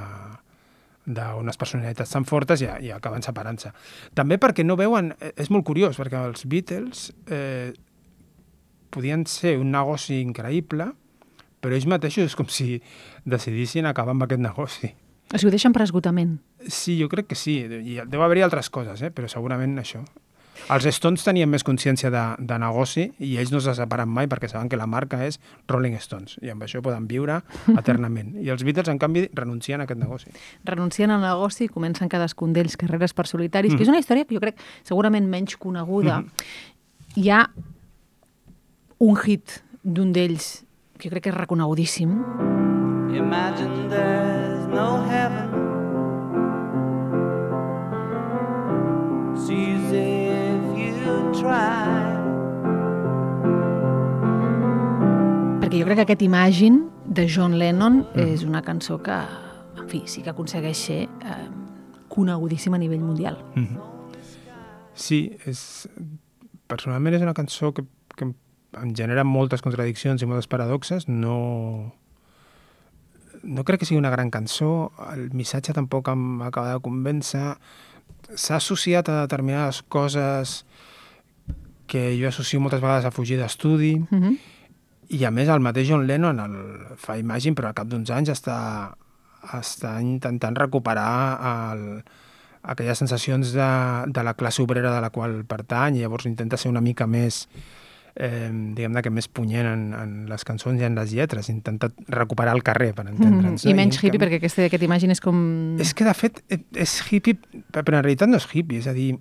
d'unes 1.01 1.57
personalitats 1.57 2.11
tan 2.13 2.27
fortes 2.29 2.61
i, 2.61 2.67
i 2.85 2.91
acaben 2.93 3.23
separant-se. 3.25 3.71
També 4.13 4.37
perquè 4.37 4.63
no 4.63 4.77
veuen... 4.77 5.09
eh, 5.19 5.33
És 5.35 5.49
molt 5.49 5.65
curiós, 5.65 5.97
perquè 5.97 6.19
els 6.29 6.45
Beatles 6.45 7.07
eh, 7.25 7.73
podien 8.93 9.25
ser 9.25 9.55
un 9.57 9.71
negoci 9.73 10.19
increïble, 10.21 10.91
però 11.61 11.77
ells 11.77 11.89
mateixos 11.89 12.29
és 12.29 12.37
com 12.37 12.49
si 12.49 12.77
decidissin 13.25 13.89
acabar 13.89 14.13
amb 14.15 14.27
aquest 14.27 14.45
negoci. 14.45 14.91
O 15.31 15.37
sigui, 15.37 15.49
ho 15.49 15.53
deixen 15.53 15.73
per 15.73 15.85
esgotament. 15.85 16.35
Sí, 16.67 16.97
jo 16.99 17.07
crec 17.11 17.31
que 17.31 17.39
sí. 17.39 17.61
I 17.63 18.01
deu 18.09 18.23
haver-hi 18.23 18.43
altres 18.45 18.69
coses, 18.69 19.01
eh? 19.01 19.11
però 19.15 19.29
segurament 19.31 19.79
això. 19.79 20.03
Els 20.69 20.85
Stones 20.93 21.23
tenien 21.25 21.49
més 21.49 21.63
consciència 21.65 22.11
de, 22.13 22.21
de 22.37 22.57
negoci 22.61 23.07
i 23.23 23.31
ells 23.41 23.49
no 23.53 23.61
se 23.63 23.73
separen 23.75 24.09
mai 24.11 24.27
perquè 24.29 24.49
saben 24.51 24.69
que 24.69 24.77
la 24.77 24.85
marca 24.85 25.17
és 25.25 25.39
Rolling 25.71 25.95
Stones 26.03 26.35
i 26.43 26.51
amb 26.53 26.61
això 26.67 26.83
poden 26.85 27.07
viure 27.09 27.39
eternament. 27.81 28.35
I 28.43 28.51
els 28.53 28.63
Beatles, 28.67 28.91
en 28.91 28.99
canvi, 29.01 29.25
renuncien 29.37 29.81
a 29.81 29.87
aquest 29.87 29.99
negoci. 29.99 30.35
Renuncien 30.67 31.15
al 31.15 31.23
negoci 31.25 31.65
i 31.65 31.71
comencen 31.71 32.11
cadascun 32.11 32.53
d'ells 32.53 32.77
carreres 32.77 33.15
per 33.17 33.25
solitaris, 33.31 33.73
que 33.73 33.87
és 33.87 33.91
una 33.91 34.01
història 34.03 34.27
que 34.27 34.37
jo 34.37 34.43
crec 34.43 34.61
segurament 34.83 35.27
menys 35.31 35.57
coneguda. 35.57 36.21
Hi 37.17 37.31
ha 37.31 37.45
un 39.01 39.17
hit 39.17 39.61
d'un 39.81 40.13
d'ells 40.13 40.59
que 40.99 41.09
jo 41.09 41.15
crec 41.15 41.25
que 41.25 41.33
és 41.33 41.39
reconegudíssim, 41.41 42.19
Imagine 43.11 43.89
there's 43.89 44.40
no 44.71 45.03
heaven. 45.03 45.49
It's 49.35 49.49
easy 49.49 50.31
if 50.31 50.63
you 50.77 51.41
try. 51.41 52.09
perquè 55.71 55.79
jo 55.79 55.85
crec 55.87 56.01
que 56.01 56.03
aquest 56.03 56.21
Imagine 56.25 56.81
de 57.05 57.27
John 57.31 57.53
Lennon 57.55 58.01
és 58.19 58.41
una 58.43 58.59
cançó 58.61 58.97
que, 59.03 59.15
en 59.79 59.87
fi, 59.87 60.01
sí 60.03 60.19
que 60.19 60.33
aconsegueix 60.33 60.75
ser 60.75 61.05
eh, 61.07 61.45
conegudíssima 62.11 62.75
a 62.75 62.81
nivell 62.81 62.99
mundial. 62.99 63.37
Sí, 64.91 65.21
és, 65.47 65.87
personalment 66.67 67.15
és 67.15 67.23
una 67.23 67.35
cançó 67.37 67.71
que, 67.71 67.85
que 68.17 68.27
em 68.27 68.91
genera 68.99 69.23
moltes 69.23 69.63
contradiccions 69.63 70.19
i 70.19 70.27
moltes 70.27 70.51
paradoxes. 70.51 71.07
No, 71.07 71.37
no 73.43 73.63
crec 73.63 73.81
que 73.81 73.87
sigui 73.89 73.99
una 73.99 74.11
gran 74.13 74.29
cançó, 74.31 74.91
el 75.13 75.29
missatge 75.33 75.73
tampoc 75.73 76.09
em 76.11 76.41
acaba 76.45 76.73
de 76.73 76.81
convèncer. 76.83 77.55
S'ha 78.35 78.57
associat 78.57 79.09
a 79.09 79.21
determinades 79.23 79.81
coses 79.83 80.61
que 81.91 82.15
jo 82.15 82.29
associo 82.29 82.61
moltes 82.63 82.81
vegades 82.81 83.05
a 83.05 83.11
fugir 83.11 83.37
d'estudi, 83.37 83.97
Mm 83.99 84.07
-hmm. 84.21 84.37
i 85.09 85.25
a 85.25 85.31
més 85.31 85.49
el 85.49 85.59
mateix 85.59 85.89
John 85.89 86.07
Lennon 86.07 86.39
el, 86.39 86.95
fa 86.95 87.17
Imagine, 87.17 87.55
però 87.55 87.67
al 87.67 87.73
cap 87.73 87.87
d'uns 87.87 88.09
anys 88.09 88.29
està, 88.29 88.95
està 89.53 90.01
intentant 90.01 90.55
recuperar 90.55 91.71
el, 91.71 92.03
aquelles 92.63 92.97
sensacions 92.97 93.51
de, 93.53 93.71
de 94.07 94.23
la 94.23 94.33
classe 94.33 94.61
obrera 94.61 94.93
de 94.95 95.01
la 95.01 95.09
qual 95.09 95.43
pertany, 95.45 95.97
i 95.97 96.01
llavors 96.01 96.25
intenta 96.25 96.57
ser 96.57 96.69
una 96.69 96.81
mica 96.81 97.07
més 97.07 97.47
eh, 98.15 98.49
diguem-ne 98.75 99.01
que 99.01 99.11
més 99.13 99.27
punyent 99.27 99.67
en, 99.69 99.87
en 99.97 100.13
les 100.29 100.45
cançons 100.47 100.79
i 100.79 100.85
en 100.87 100.95
les 100.99 101.13
lletres, 101.15 101.49
intentat 101.49 101.95
recuperar 102.11 102.55
el 102.57 102.63
carrer, 102.67 102.91
per 102.97 103.07
entendre'ns. 103.07 103.65
Mm, 103.65 103.69
I 103.69 103.73
no? 103.73 103.79
menys 103.81 103.97
en 103.97 103.99
hippie, 103.99 104.13
canvi- 104.17 104.23
perquè 104.25 104.41
aquesta, 104.41 104.67
aquest 104.67 104.87
imagine 104.87 105.17
és 105.17 105.23
com... 105.23 105.41
És 105.81 105.93
que, 105.97 106.07
de 106.07 106.15
fet, 106.17 106.43
eh, 106.49 106.61
és 106.75 106.95
hippie, 107.09 107.37
però 107.71 107.97
en 107.97 108.01
realitat 108.03 108.31
no 108.31 108.39
és 108.41 108.47
hippie, 108.51 108.81
és 108.83 108.89
a 108.91 108.95
dir, 108.97 109.13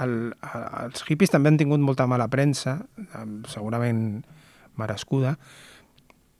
el, 0.00 0.14
el, 0.32 0.68
els 0.84 1.02
hippies 1.08 1.32
també 1.32 1.50
han 1.50 1.58
tingut 1.60 1.82
molta 1.82 2.06
mala 2.10 2.28
premsa, 2.30 2.78
em, 3.18 3.40
segurament 3.50 4.22
merescuda, 4.80 5.34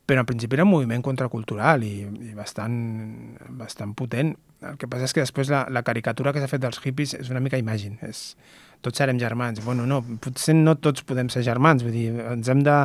però 0.07 0.25
en 0.25 0.27
principi 0.27 0.57
era 0.57 0.65
un 0.67 0.73
moviment 0.73 1.03
contracultural 1.07 1.85
i, 1.87 2.03
i 2.03 2.33
bastant, 2.35 3.37
bastant 3.59 3.95
potent. 3.95 4.33
El 4.67 4.77
que 4.77 4.89
passa 4.91 5.07
és 5.07 5.15
que 5.15 5.23
després 5.23 5.51
la, 5.53 5.65
la 5.71 5.85
caricatura 5.87 6.33
que 6.35 6.43
s'ha 6.43 6.51
fet 6.51 6.63
dels 6.65 6.81
hippies 6.83 7.15
és 7.21 7.31
una 7.31 7.43
mica 7.43 7.61
imagine, 7.61 7.97
és 8.03 8.35
tots 8.81 8.97
serem 8.99 9.19
germans. 9.21 9.63
Bueno, 9.65 9.87
no, 9.87 10.01
potser 10.03 10.55
no 10.55 10.77
tots 10.77 11.03
podem 11.03 11.29
ser 11.29 11.43
germans, 11.43 11.83
vull 11.83 11.93
dir, 11.93 12.09
ens 12.33 12.49
hem 12.49 12.63
de, 12.65 12.77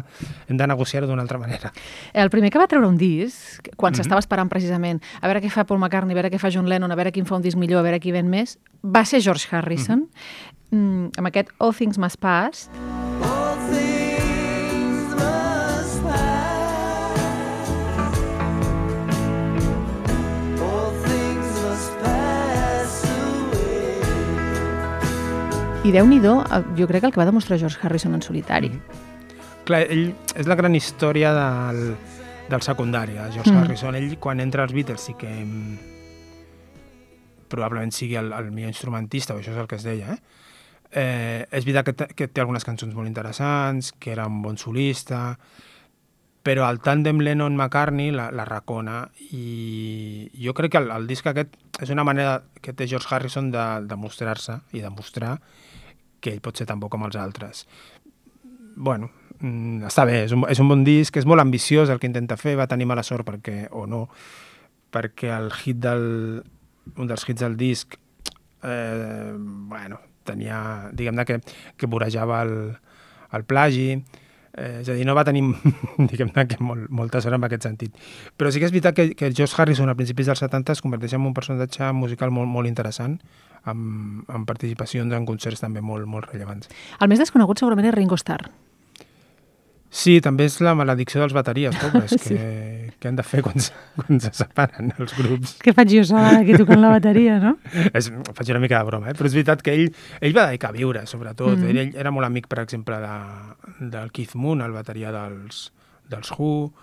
hem 0.50 0.58
de 0.58 0.68
negociar-ho 0.68 1.08
d'una 1.08 1.22
altra 1.24 1.38
manera. 1.40 1.72
El 2.14 2.30
primer 2.30 2.52
que 2.52 2.60
va 2.60 2.68
treure 2.68 2.88
un 2.88 2.98
disc, 2.98 3.70
quan 3.78 3.94
Mhm. 3.94 3.98
s'estava 3.98 4.20
esperant 4.20 4.50
precisament 4.50 5.02
a 5.22 5.28
veure 5.28 5.42
què 5.42 5.50
fa 5.50 5.64
Paul 5.66 5.80
McCartney, 5.80 6.12
a 6.14 6.22
veure 6.22 6.32
què 6.32 6.40
fa 6.40 6.50
John 6.52 6.68
Lennon, 6.68 6.92
a 6.92 6.96
veure 6.96 7.12
quin 7.12 7.26
fa 7.26 7.36
un 7.36 7.42
disc 7.42 7.58
millor, 7.58 7.80
a 7.80 7.84
veure 7.84 8.00
qui 8.00 8.12
ven 8.12 8.30
més, 8.30 8.58
va 8.84 9.06
ser 9.06 9.22
George 9.22 9.48
Harrison, 9.52 10.10
Mhm. 10.72 10.78
mm, 10.80 11.12
amb 11.18 11.28
aquest 11.28 11.50
All 11.60 11.74
Things 11.74 11.98
Must 11.98 12.18
Pass. 12.20 12.70
I 25.86 25.92
déu 25.94 26.08
nhi 26.10 26.18
jo 26.18 26.88
crec 26.90 27.04
que 27.04 27.08
el 27.08 27.14
que 27.14 27.20
va 27.22 27.26
demostrar 27.30 27.60
George 27.62 27.78
Harrison 27.84 28.16
en 28.18 28.22
solitari. 28.26 28.72
Clar, 29.66 29.84
ell 29.86 30.16
és 30.34 30.48
la 30.50 30.56
gran 30.58 30.74
història 30.74 31.30
del, 31.34 31.96
del 32.50 32.62
secundari, 32.66 33.14
de 33.14 33.32
George 33.34 33.52
Mm. 33.52 33.56
mm. 33.56 33.64
Harrison. 33.64 33.96
Ell, 33.96 34.18
quan 34.18 34.40
entra 34.40 34.64
als 34.64 34.74
Beatles, 34.74 35.02
sí 35.02 35.14
que 35.14 35.30
mm, 35.30 35.78
probablement 37.50 37.92
sigui 37.94 38.16
el, 38.16 38.34
el 38.34 38.50
millor 38.52 38.74
instrumentista, 38.74 39.36
o 39.36 39.40
això 39.40 39.52
és 39.54 39.58
el 39.62 39.68
que 39.68 39.76
es 39.76 39.84
deia, 39.84 40.14
eh? 40.14 40.20
eh 40.92 41.46
és 41.52 41.66
veritat 41.66 41.86
que, 41.94 42.08
que 42.16 42.28
té 42.28 42.42
algunes 42.42 42.66
cançons 42.66 42.96
molt 42.96 43.08
interessants, 43.08 43.94
que 43.94 44.12
era 44.12 44.26
un 44.26 44.42
bon 44.42 44.58
solista, 44.58 45.38
però 46.46 46.68
el 46.70 46.80
tàndem 46.82 47.22
Lennon-McCartney 47.26 48.12
la, 48.14 48.32
la 48.32 48.46
racona 48.46 49.10
i 49.34 50.30
jo 50.38 50.54
crec 50.54 50.72
que 50.76 50.82
el, 50.82 50.92
el 50.94 51.08
disc 51.10 51.26
aquest 51.26 51.56
és 51.82 51.90
una 51.90 52.04
manera 52.06 52.44
que 52.62 52.74
té 52.74 52.88
George 52.88 53.10
Harrison 53.10 53.50
de, 53.52 53.66
de 53.86 53.96
mostrar-se 53.98 54.60
i 54.74 54.82
de 54.82 54.90
mostrar 54.94 55.40
que 56.26 56.34
ell 56.34 56.42
pot 56.42 56.58
ser 56.58 56.66
tan 56.70 56.82
bo 56.82 56.90
com 56.90 57.06
els 57.06 57.18
altres. 57.22 57.64
Bueno, 58.76 59.12
mm, 59.40 59.86
està 59.92 60.08
bé, 60.10 60.24
és 60.26 60.34
un, 60.36 60.48
és 60.50 60.62
un 60.64 60.72
bon 60.72 60.82
disc, 60.88 61.16
és 61.22 61.30
molt 61.30 61.44
ambiciós 61.44 61.94
el 61.94 62.02
que 62.02 62.10
intenta 62.10 62.40
fer, 62.42 62.58
va 62.58 62.70
tenir 62.72 62.90
mala 62.90 63.06
sort 63.06 63.28
perquè, 63.28 63.68
o 63.72 63.86
no, 63.90 64.08
perquè 64.92 65.32
el 65.36 65.52
hit 65.54 65.80
del, 65.86 66.42
un 66.98 67.08
dels 67.08 67.26
hits 67.28 67.46
del 67.46 67.56
disc 67.60 67.96
eh, 68.66 69.34
bueno, 69.38 70.02
tenia, 70.26 70.90
diguem-ne 70.94 71.26
que, 71.28 71.40
que 71.78 71.90
vorejava 71.92 72.42
el, 72.46 72.56
el 73.36 73.46
plagi, 73.46 73.90
eh, 74.58 74.82
és 74.82 74.90
a 74.90 74.98
dir, 74.98 75.06
no 75.08 75.16
va 75.18 75.26
tenir, 75.28 75.44
diguem-ne 76.12 76.46
que 76.50 76.60
molt, 76.64 76.90
molta 76.90 77.22
sort 77.24 77.38
en 77.38 77.48
aquest 77.48 77.68
sentit. 77.68 77.96
Però 78.38 78.52
sí 78.52 78.62
que 78.62 78.70
és 78.70 78.76
veritat 78.76 78.98
que, 78.98 79.10
que 79.18 79.32
Josh 79.36 79.56
Harrison 79.60 79.92
a 79.92 79.98
principis 79.98 80.32
dels 80.32 80.44
70 80.44 80.76
es 80.76 80.84
converteix 80.86 81.16
en 81.18 81.26
un 81.28 81.36
personatge 81.38 81.92
musical 81.94 82.34
molt, 82.36 82.52
molt 82.52 82.72
interessant, 82.72 83.20
amb, 83.66 84.24
amb 84.30 84.48
participacions 84.48 85.14
en 85.14 85.26
concerts 85.28 85.64
també 85.64 85.84
molt, 85.84 86.08
molt 86.10 86.32
rellevants. 86.32 86.72
El 87.00 87.12
més 87.12 87.22
desconegut 87.22 87.62
segurament 87.62 87.92
és 87.92 87.98
Ringo 87.98 88.20
Starr. 88.20 88.50
Sí, 89.96 90.18
també 90.20 90.50
és 90.50 90.58
la 90.66 90.74
maledicció 90.76 91.22
dels 91.22 91.34
bateries, 91.36 91.76
pobres, 91.80 92.12
Sí. 92.26 92.36
que, 92.36 92.96
que 93.00 93.08
han 93.08 93.16
de 93.16 93.24
fer 93.24 93.42
quan, 93.46 93.62
quan 93.96 94.20
se 94.20 94.32
separen 94.36 94.92
els 95.00 95.14
grups. 95.16 95.54
Què 95.64 95.72
faig 95.78 95.94
jo 95.94 96.04
sola 96.10 96.34
aquí 96.42 96.58
tocant 96.60 96.82
la 96.84 96.92
bateria, 96.98 97.38
no? 97.40 97.54
És, 97.94 98.10
faig 98.36 98.52
una 98.52 98.62
mica 98.64 98.82
de 98.82 98.90
broma, 98.90 99.12
eh? 99.12 99.16
però 99.16 99.30
és 99.30 99.38
veritat 99.38 99.64
que 99.64 99.76
ell, 99.78 99.88
ell 100.20 100.36
va 100.36 100.50
dedicar 100.50 100.74
a 100.74 100.76
viure, 100.76 101.06
sobretot. 101.08 101.56
Mm. 101.56 101.64
-hmm. 101.64 101.70
ell, 101.72 101.80
ell 101.86 102.04
era 102.04 102.12
molt 102.12 102.28
amic, 102.28 102.50
per 102.52 102.60
exemple, 102.66 103.00
de, 103.00 103.88
del 103.96 104.12
Keith 104.12 104.36
Moon, 104.36 104.62
el 104.62 104.76
bateria 104.76 105.16
dels, 105.16 105.70
dels 106.12 106.32
Who. 106.36 106.74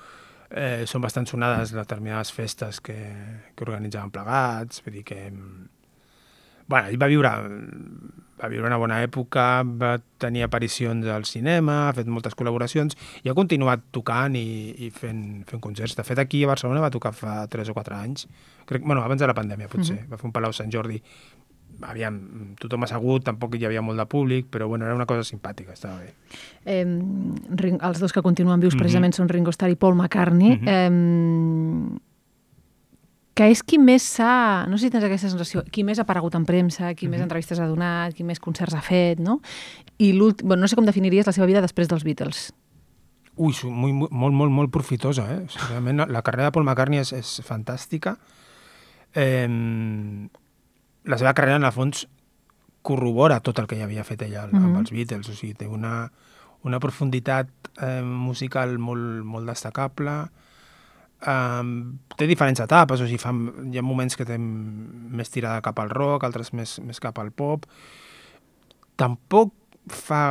Eh, 0.52 0.85
són 0.87 1.00
bastant 1.00 1.26
sonades 1.26 1.73
determinades 1.73 2.33
festes 2.33 2.81
que, 2.81 2.97
que 3.54 3.64
organitzaven 3.64 4.11
plegats. 4.11 4.83
Vull 4.85 5.00
dir 5.00 5.04
que... 5.04 5.21
mm, 6.62 6.69
Bueno, 6.69 6.88
ell 6.88 6.97
va 7.00 7.07
viure, 7.07 7.28
va 8.42 8.49
viure 8.49 8.66
una 8.66 8.76
bona 8.76 9.02
època, 9.04 9.62
va 9.62 9.99
tenir 10.19 10.42
aparicions 10.42 11.07
al 11.07 11.25
cinema, 11.25 11.88
ha 11.88 11.92
fet 11.92 12.07
moltes 12.07 12.35
col·laboracions 12.35 12.97
i 13.23 13.28
ha 13.28 13.35
continuat 13.35 13.81
tocant 13.92 14.35
i, 14.37 14.75
i 14.87 14.90
fent, 14.90 15.45
fent 15.47 15.61
concerts. 15.62 15.95
De 15.97 16.02
fet, 16.02 16.19
aquí 16.19 16.42
a 16.45 16.49
Barcelona 16.49 16.81
va 16.81 16.90
tocar 16.90 17.12
fa 17.12 17.47
3 17.47 17.69
o 17.69 17.75
4 17.75 17.95
anys. 17.97 18.26
Crec, 18.66 18.83
bueno, 18.85 19.02
abans 19.02 19.21
de 19.21 19.26
la 19.26 19.35
pandèmia, 19.35 19.69
potser. 19.69 20.00
Mhm. 20.02 20.11
Va 20.11 20.16
fer 20.19 20.26
un 20.26 20.33
Palau 20.33 20.52
Sant 20.52 20.71
Jordi. 20.73 21.02
Aviam, 21.83 22.54
tothom 22.61 22.85
assegut, 22.85 23.25
tampoc 23.25 23.54
hi 23.57 23.64
havia 23.64 23.83
molt 23.83 23.99
de 23.99 24.04
públic, 24.07 24.47
però 24.50 24.69
bueno, 24.69 24.85
era 24.85 24.95
una 24.95 25.07
cosa 25.07 25.25
simpàtica, 25.25 25.73
estava 25.73 25.99
bé. 25.99 26.12
Eh, 26.64 26.85
els 26.85 27.99
dos 27.99 28.12
que 28.12 28.23
continuen 28.23 28.61
vius 28.61 28.75
Mhm. 28.75 28.78
precisament 28.78 29.14
són 29.14 29.28
Ringo 29.28 29.50
Starr 29.50 29.71
i 29.73 29.76
Paul 29.76 29.95
McCartney. 29.97 30.59
Mhm. 30.59 30.69
eh, 30.69 31.99
que 33.35 33.49
és 33.49 33.62
qui 33.62 33.79
més 33.79 34.03
s'ha, 34.03 34.67
no 34.69 34.77
sé 34.77 34.87
si 34.87 34.91
tens 34.91 35.05
aquesta 35.05 35.31
sensació, 35.31 35.62
qui 35.73 35.85
més 35.85 35.99
ha 35.99 36.03
aparegut 36.03 36.35
en 36.35 36.45
premsa, 36.45 36.95
qui 36.95 37.09
més 37.09 37.19
Mhm. 37.19 37.23
entrevistes 37.25 37.59
ha 37.59 37.67
donat, 37.67 38.15
qui 38.15 38.25
més 38.25 38.39
concerts 38.39 38.75
ha 38.75 38.83
fet, 38.83 39.19
no? 39.19 39.41
I 39.99 40.12
l'últim, 40.12 40.49
bueno, 40.49 40.61
no 40.62 40.69
sé 40.69 40.77
com 40.77 40.85
definiries 40.85 41.27
la 41.27 41.33
seva 41.33 41.47
vida 41.47 41.61
després 41.62 41.89
dels 41.89 42.05
Beatles. 42.05 42.53
Ui, 43.37 43.55
muy, 43.65 43.93
muy, 43.93 44.09
molt, 44.11 44.35
molt, 44.35 44.53
molt 44.53 44.71
profitosa, 44.71 45.25
eh? 45.33 45.45
O 45.47 45.49
sigui, 45.49 45.69
realment 45.71 46.07
la 46.07 46.23
carrera 46.23 46.45
de 46.45 46.53
Paul 46.53 46.65
McCartney 46.67 46.99
és, 46.99 47.12
és 47.12 47.41
fantàstica. 47.43 48.19
Eh, 49.15 49.49
la 51.05 51.19
seva 51.19 51.33
carrera, 51.33 51.57
en 51.57 51.65
el 51.65 51.73
fons, 51.73 52.07
corrobora 52.83 53.41
tot 53.41 53.59
el 53.59 53.67
que 53.67 53.79
ja 53.79 53.85
havia 53.85 54.05
fet 54.05 54.23
ella 54.23 54.47
mm 54.47 54.51
-hmm. 54.53 54.65
amb 54.65 54.77
els 54.77 54.91
Beatles, 54.91 55.29
o 55.29 55.33
sigui, 55.33 55.55
té 55.55 55.67
una, 55.67 56.12
una 56.62 56.79
profunditat 56.81 57.49
eh, 57.81 58.03
musical 58.03 58.79
molt, 58.79 59.25
molt 59.25 59.47
destacable, 59.47 60.29
Um, 61.23 62.00
té 62.19 62.26
diferents 62.26 62.59
etapes, 62.64 62.99
o 62.99 63.07
sigui, 63.07 63.21
fa, 63.23 63.31
hi 63.71 63.79
ha 63.79 63.85
moments 63.87 64.19
que 64.19 64.26
té 64.26 64.38
més 64.38 65.31
tirada 65.31 65.62
cap 65.62 65.79
al 65.79 65.93
rock, 65.93 66.25
altres 66.26 66.50
més, 66.57 66.81
més 66.83 66.99
cap 67.02 67.21
al 67.23 67.31
pop. 67.31 67.69
Tampoc 68.99 69.55
fa 69.93 70.23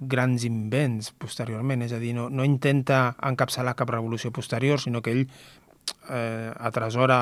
grans 0.00 0.44
invents 0.48 1.12
posteriorment, 1.20 1.84
és 1.84 1.94
a 1.96 2.00
dir, 2.00 2.14
no, 2.16 2.28
no 2.32 2.44
intenta 2.44 3.14
encapçalar 3.30 3.76
cap 3.76 3.90
revolució 3.92 4.32
posterior, 4.32 4.80
sinó 4.80 5.02
que 5.04 5.16
ell 5.16 5.24
eh, 5.24 6.52
atresora 6.56 7.18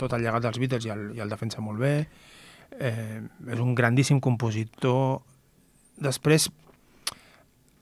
tot 0.00 0.12
el 0.16 0.24
llegat 0.24 0.44
dels 0.44 0.60
Beatles 0.60 0.88
i 0.88 0.92
el, 0.92 1.04
i 1.16 1.22
el 1.24 1.32
defensa 1.32 1.64
molt 1.64 1.80
bé. 1.80 1.94
Eh, 2.80 3.20
és 3.52 3.60
un 3.60 3.74
grandíssim 3.76 4.20
compositor. 4.20 5.20
Després, 6.04 6.48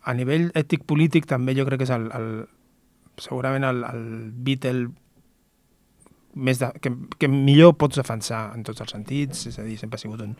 a 0.02 0.14
nivell 0.18 0.50
ètic-polític, 0.58 1.30
també 1.30 1.56
jo 1.58 1.66
crec 1.68 1.82
que 1.82 1.88
és 1.88 1.94
el, 1.94 2.10
el, 2.14 2.28
segurament 3.18 3.64
el, 3.64 3.84
el 3.84 4.30
Beatle 4.32 4.88
més 6.34 6.58
de, 6.58 6.70
que, 6.80 6.90
que 7.20 7.28
millor 7.28 7.74
pots 7.76 7.98
defensar 8.00 8.54
en 8.56 8.62
tots 8.64 8.80
els 8.80 8.90
sentits, 8.94 9.46
és 9.50 9.58
a 9.60 9.62
dir, 9.66 9.76
sempre 9.76 9.96
ha 9.96 10.00
sigut 10.00 10.22
un, 10.24 10.30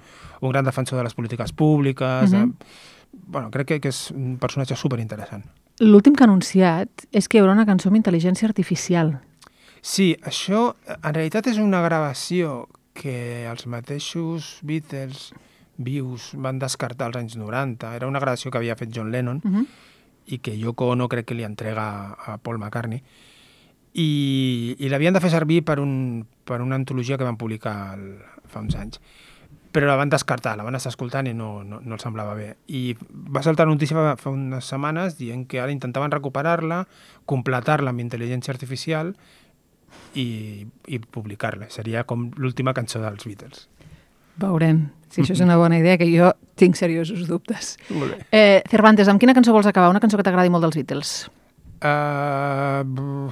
un 0.40 0.50
gran 0.54 0.64
defensor 0.64 0.96
de 0.98 1.04
les 1.04 1.14
polítiques 1.14 1.52
públiques, 1.52 2.30
mm 2.30 2.34
Mhm. 2.36 2.42
-hmm. 2.42 2.52
de, 2.58 3.26
bueno, 3.26 3.50
crec 3.50 3.66
que, 3.68 3.80
que 3.80 3.88
és 3.88 4.10
un 4.10 4.38
personatge 4.38 4.74
superinteressant. 4.76 5.44
L'últim 5.80 6.14
que 6.14 6.22
ha 6.24 6.26
anunciat 6.26 6.88
és 7.12 7.28
que 7.28 7.36
hi 7.38 7.40
haurà 7.40 7.52
una 7.52 7.66
cançó 7.66 7.88
amb 7.88 7.96
intel·ligència 7.96 8.46
artificial. 8.48 9.20
Sí, 9.82 10.16
això 10.22 10.74
en 11.02 11.14
realitat 11.14 11.46
és 11.46 11.58
una 11.58 11.82
gravació 11.82 12.68
que 12.94 13.46
els 13.50 13.66
mateixos 13.66 14.60
Beatles 14.62 15.32
vius 15.76 16.30
van 16.34 16.58
descartar 16.58 17.06
als 17.06 17.16
anys 17.16 17.36
90. 17.36 17.96
Era 17.96 18.06
una 18.06 18.20
gravació 18.20 18.50
que 18.50 18.58
havia 18.58 18.76
fet 18.76 18.90
John 18.94 19.10
Lennon, 19.10 19.40
Uh 19.44 19.50
-huh. 19.50 19.66
I 20.26 20.38
que 20.38 20.54
Yoko 20.58 20.92
Ono 20.94 21.08
crec 21.10 21.30
que 21.30 21.36
li 21.38 21.46
entrega 21.46 22.14
a 22.14 22.38
Paul 22.38 22.60
McCartney 22.60 23.02
i, 23.92 24.76
i 24.78 24.88
l'havien 24.88 25.14
de 25.14 25.20
fer 25.20 25.32
servir 25.32 25.62
per, 25.66 25.80
un, 25.82 26.24
per 26.44 26.62
una 26.62 26.78
antologia 26.78 27.18
que 27.18 27.28
van 27.28 27.40
publicar 27.40 27.94
el, 27.98 28.16
fa 28.48 28.62
uns 28.64 28.78
anys 28.78 29.02
però 29.72 29.88
la 29.88 29.96
van 29.96 30.10
descartar, 30.12 30.52
la 30.56 30.66
van 30.66 30.76
estar 30.76 30.92
escoltant 30.92 31.26
i 31.26 31.32
no, 31.32 31.62
no, 31.64 31.78
no 31.80 31.96
els 31.96 32.04
semblava 32.04 32.34
bé. 32.36 32.50
I 32.68 32.92
va 33.08 33.40
saltar 33.42 33.64
notícia 33.66 33.96
fa 34.20 34.30
unes 34.30 34.68
setmanes 34.68 35.16
dient 35.16 35.46
que 35.48 35.62
ara 35.62 35.72
intentaven 35.72 36.12
recuperar-la, 36.12 36.82
completar-la 37.24 37.94
amb 37.94 38.04
intel·ligència 38.04 38.52
artificial 38.52 39.14
i, 40.12 40.66
i 40.92 41.00
publicar-la. 41.00 41.70
Seria 41.72 42.04
com 42.04 42.28
l'última 42.36 42.76
cançó 42.76 43.00
dels 43.00 43.24
Beatles. 43.24 43.64
Veurem 44.44 44.84
si 45.12 45.20
això 45.20 45.36
és 45.36 45.44
una 45.44 45.58
bona 45.60 45.78
idea, 45.78 45.98
que 46.00 46.08
jo 46.08 46.32
tinc 46.56 46.78
seriosos 46.78 47.26
dubtes. 47.28 47.76
Molt 47.92 48.14
bé. 48.14 48.26
Eh, 48.32 48.62
Cervantes, 48.72 49.10
amb 49.12 49.20
quina 49.20 49.34
cançó 49.36 49.52
vols 49.52 49.68
acabar? 49.68 49.90
Una 49.92 50.00
cançó 50.00 50.16
que 50.16 50.24
t'agradi 50.24 50.52
molt 50.52 50.64
dels 50.64 50.78
Beatles. 50.80 51.12
Uh, 51.82 53.28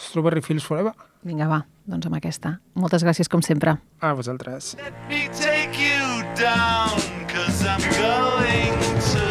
Strawberry 0.00 0.42
Fields 0.42 0.66
Forever? 0.66 0.94
Vinga, 1.24 1.46
va, 1.48 1.62
doncs 1.88 2.08
amb 2.08 2.18
aquesta. 2.18 2.58
Moltes 2.76 3.04
gràcies, 3.04 3.30
com 3.30 3.44
sempre. 3.44 3.76
A 4.00 4.12
vosaltres. 4.12 4.74
Let 4.80 4.96
me 5.08 5.28
take 5.32 5.78
you 5.78 6.24
down, 6.36 6.98
cause 7.30 7.64
I'm 7.64 7.80
going 7.96 9.00
to 9.12 9.24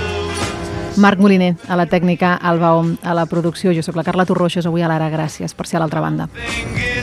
Marc 0.96 1.20
Moliner, 1.20 1.56
a 1.68 1.75
la 1.75 1.88
tècnica, 1.90 2.36
Alba 2.38 2.75
Om, 2.78 2.98
a 3.02 3.16
la 3.18 3.25
producció. 3.25 3.74
Jo 3.74 3.82
sóc 3.82 3.98
la 3.98 4.06
Carla 4.06 4.28
Torroixos, 4.30 4.68
avui 4.70 4.86
a 4.86 4.90
l'Ara. 4.92 5.10
Gràcies 5.10 5.58
per 5.58 5.66
ser 5.66 5.82
a 5.82 5.84
l'altra 5.84 6.02
banda. 6.06 6.30
Nothing 6.34 7.02